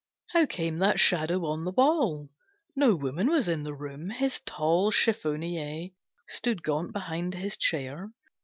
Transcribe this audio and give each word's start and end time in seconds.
How 0.31 0.47
came 0.47 0.79
that 0.79 0.99
shadow 0.99 1.45
on 1.45 1.61
the 1.61 1.69
wall, 1.69 2.31
No 2.75 2.95
woman 2.95 3.27
was 3.29 3.47
in 3.47 3.61
the 3.61 3.75
room! 3.75 4.09
His 4.09 4.39
tall 4.47 4.89
Chiffonier 4.89 5.91
stood 6.27 6.63
gaunt 6.63 6.91
behind 6.91 7.35
His 7.35 7.55
chair. 7.55 8.09